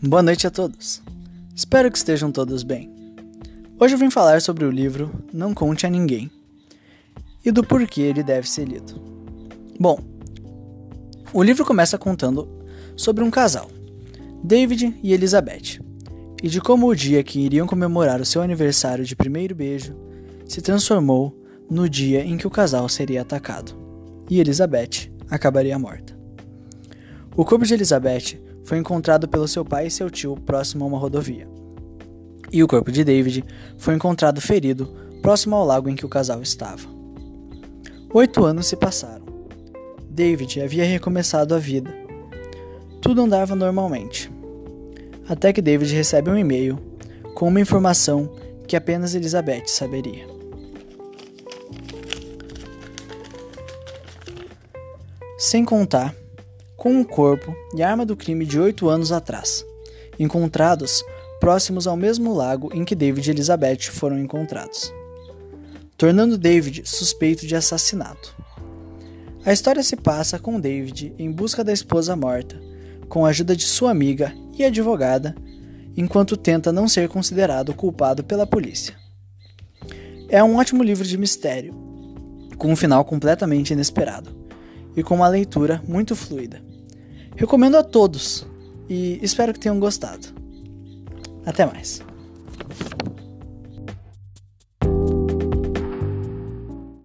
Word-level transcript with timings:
Boa 0.00 0.22
noite 0.22 0.46
a 0.46 0.50
todos. 0.50 1.02
Espero 1.56 1.90
que 1.90 1.98
estejam 1.98 2.30
todos 2.30 2.62
bem. 2.62 2.88
Hoje 3.80 3.96
eu 3.96 3.98
vim 3.98 4.10
falar 4.10 4.40
sobre 4.40 4.64
o 4.64 4.70
livro 4.70 5.12
Não 5.32 5.52
Conte 5.52 5.88
a 5.88 5.90
Ninguém 5.90 6.30
e 7.44 7.50
do 7.50 7.64
porquê 7.64 8.02
ele 8.02 8.22
deve 8.22 8.48
ser 8.48 8.68
lido. 8.68 8.94
Bom, 9.78 9.98
o 11.32 11.42
livro 11.42 11.64
começa 11.64 11.98
contando 11.98 12.48
sobre 12.96 13.24
um 13.24 13.30
casal, 13.30 13.68
David 14.40 14.96
e 15.02 15.12
Elizabeth, 15.12 15.80
e 16.40 16.48
de 16.48 16.60
como 16.60 16.86
o 16.86 16.94
dia 16.94 17.24
que 17.24 17.40
iriam 17.40 17.66
comemorar 17.66 18.20
o 18.20 18.24
seu 18.24 18.40
aniversário 18.40 19.04
de 19.04 19.16
primeiro 19.16 19.52
beijo 19.52 19.96
se 20.46 20.62
transformou 20.62 21.36
no 21.68 21.88
dia 21.88 22.24
em 22.24 22.38
que 22.38 22.46
o 22.46 22.50
casal 22.50 22.88
seria 22.88 23.22
atacado 23.22 23.76
e 24.30 24.38
Elizabeth 24.38 25.10
acabaria 25.28 25.76
morta. 25.76 26.16
O 27.34 27.44
corpo 27.44 27.66
de 27.66 27.74
Elizabeth 27.74 28.46
foi 28.68 28.76
encontrado 28.76 29.26
pelo 29.26 29.48
seu 29.48 29.64
pai 29.64 29.86
e 29.86 29.90
seu 29.90 30.10
tio 30.10 30.36
próximo 30.36 30.84
a 30.84 30.86
uma 30.86 30.98
rodovia. 30.98 31.48
E 32.52 32.62
o 32.62 32.68
corpo 32.68 32.92
de 32.92 33.02
David 33.02 33.42
foi 33.78 33.94
encontrado 33.94 34.42
ferido 34.42 34.94
próximo 35.22 35.56
ao 35.56 35.64
lago 35.64 35.88
em 35.88 35.94
que 35.94 36.04
o 36.04 36.08
casal 36.08 36.42
estava. 36.42 36.86
Oito 38.12 38.44
anos 38.44 38.66
se 38.66 38.76
passaram. 38.76 39.24
David 40.10 40.60
havia 40.60 40.84
recomeçado 40.84 41.54
a 41.54 41.58
vida. 41.58 41.90
Tudo 43.00 43.22
andava 43.22 43.54
normalmente. 43.54 44.30
Até 45.26 45.50
que 45.50 45.62
David 45.62 45.94
recebe 45.94 46.28
um 46.30 46.36
e-mail 46.36 46.78
com 47.34 47.48
uma 47.48 47.62
informação 47.62 48.30
que 48.66 48.76
apenas 48.76 49.14
Elizabeth 49.14 49.66
saberia. 49.66 50.26
Sem 55.38 55.64
contar 55.64 56.14
com 56.78 57.00
o 57.00 57.04
corpo 57.04 57.52
e 57.74 57.82
arma 57.82 58.06
do 58.06 58.16
crime 58.16 58.46
de 58.46 58.58
oito 58.58 58.88
anos 58.88 59.10
atrás, 59.10 59.66
encontrados 60.16 61.04
próximos 61.40 61.88
ao 61.88 61.96
mesmo 61.96 62.32
lago 62.32 62.70
em 62.72 62.84
que 62.84 62.94
David 62.94 63.28
e 63.28 63.32
Elizabeth 63.32 63.90
foram 63.90 64.16
encontrados, 64.16 64.94
tornando 65.96 66.38
David 66.38 66.82
suspeito 66.88 67.44
de 67.48 67.56
assassinato. 67.56 68.32
A 69.44 69.52
história 69.52 69.82
se 69.82 69.96
passa 69.96 70.38
com 70.38 70.60
David 70.60 71.12
em 71.18 71.32
busca 71.32 71.64
da 71.64 71.72
esposa 71.72 72.14
morta, 72.14 72.62
com 73.08 73.26
a 73.26 73.30
ajuda 73.30 73.56
de 73.56 73.64
sua 73.64 73.90
amiga 73.90 74.32
e 74.56 74.64
advogada, 74.64 75.34
enquanto 75.96 76.36
tenta 76.36 76.70
não 76.70 76.86
ser 76.86 77.08
considerado 77.08 77.74
culpado 77.74 78.22
pela 78.22 78.46
polícia. 78.46 78.94
É 80.28 80.44
um 80.44 80.56
ótimo 80.56 80.84
livro 80.84 81.04
de 81.04 81.18
mistério, 81.18 81.74
com 82.56 82.70
um 82.70 82.76
final 82.76 83.04
completamente 83.04 83.72
inesperado 83.72 84.37
e 84.98 85.02
com 85.04 85.14
uma 85.14 85.28
leitura 85.28 85.80
muito 85.86 86.16
fluida. 86.16 86.60
Recomendo 87.36 87.76
a 87.76 87.84
todos 87.84 88.44
e 88.88 89.20
espero 89.22 89.52
que 89.52 89.60
tenham 89.60 89.78
gostado. 89.78 90.26
Até 91.46 91.64
mais. 91.64 92.02